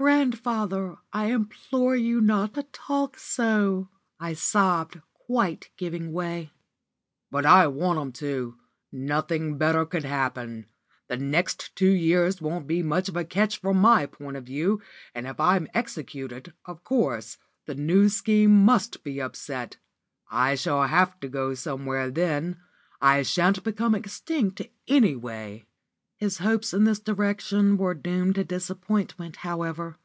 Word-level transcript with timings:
"Grandfather, 0.00 0.94
I 1.12 1.32
implore 1.32 1.96
you 1.96 2.20
not 2.20 2.54
to 2.54 2.62
talk 2.62 3.18
so," 3.18 3.88
I 4.20 4.32
sobbed, 4.34 5.00
quite 5.12 5.70
giving 5.76 6.12
way. 6.12 6.52
"But 7.32 7.44
I 7.44 7.66
want 7.66 7.98
'em 7.98 8.12
to. 8.12 8.54
Nothing 8.92 9.58
better 9.58 9.84
could 9.84 10.04
happen. 10.04 10.66
The 11.08 11.16
next 11.16 11.74
two 11.74 11.90
years 11.90 12.40
won't 12.40 12.68
be 12.68 12.80
much 12.80 13.08
of 13.08 13.16
a 13.16 13.24
catch 13.24 13.60
from 13.60 13.78
my 13.78 14.06
point 14.06 14.36
of 14.36 14.44
view; 14.44 14.80
and 15.16 15.26
if 15.26 15.40
I'm 15.40 15.66
executed, 15.74 16.52
of 16.64 16.84
course, 16.84 17.36
the 17.66 17.74
New 17.74 18.08
Scheme 18.08 18.54
must 18.64 19.02
be 19.02 19.20
upset. 19.20 19.78
I 20.30 20.54
shall 20.54 20.86
have 20.86 21.18
to 21.18 21.28
go 21.28 21.54
somewhere 21.54 22.08
then; 22.08 22.60
I 23.00 23.24
shan't 23.24 23.64
become 23.64 23.96
extinct 23.96 24.62
anyway." 24.86 25.64
His 26.20 26.38
hopes 26.38 26.74
in 26.74 26.82
this 26.82 26.98
direction 26.98 27.76
were 27.76 27.94
doomed 27.94 28.34
to 28.34 28.42
disappointment, 28.42 29.36
however. 29.46 29.98